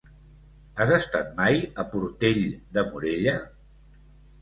[0.79, 2.43] Has estat mai a Portell
[2.79, 3.41] de Morella?